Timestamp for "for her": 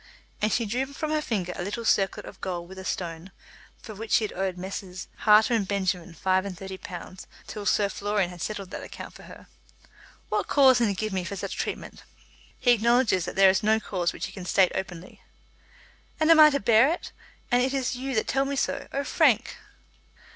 9.13-9.45